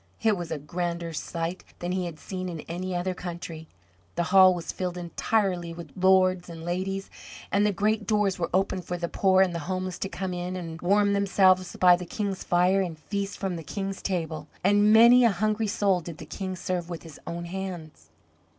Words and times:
It 0.23 0.35
was 0.35 0.49
a 0.49 0.57
grander 0.57 1.13
sight 1.13 1.63
than 1.77 1.91
he 1.91 2.07
had 2.07 2.17
seen 2.17 2.49
in 2.49 2.61
any 2.61 2.95
other 2.95 3.13
country. 3.13 3.67
The 4.15 4.23
hall 4.33 4.51
was 4.55 4.71
filled 4.71 4.97
entirely 4.97 5.75
with 5.75 5.91
lords 5.95 6.49
and 6.49 6.65
ladies; 6.65 7.11
and 7.51 7.67
the 7.67 7.71
great 7.71 8.07
doors 8.07 8.39
were 8.39 8.49
open 8.51 8.81
for 8.81 8.97
the 8.97 9.07
poor 9.07 9.43
and 9.43 9.53
the 9.53 9.59
homeless 9.69 9.99
to 9.99 10.09
come 10.09 10.33
in 10.33 10.55
and 10.55 10.81
warm 10.81 11.13
themselves 11.13 11.75
by 11.75 11.95
the 11.95 12.07
King's 12.07 12.43
fire 12.43 12.81
and 12.81 12.97
feast 12.97 13.37
from 13.37 13.57
the 13.57 13.63
King's 13.63 14.01
table. 14.01 14.47
And 14.63 14.91
many 14.91 15.23
a 15.23 15.29
hungry 15.29 15.67
soul 15.67 16.01
did 16.01 16.17
the 16.17 16.25
King 16.25 16.55
serve 16.55 16.89
with 16.89 17.03
his 17.03 17.19
own 17.27 17.45
hands. 17.45 18.09